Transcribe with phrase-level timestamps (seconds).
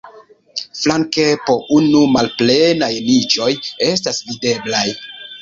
[0.77, 3.53] Flanke po unu malplenaj niĉoj
[3.91, 4.85] estas videblaj.